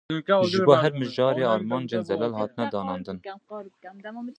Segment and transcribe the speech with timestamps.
[0.51, 3.17] Ji bo her mijarê armancên zelal hatine danandin?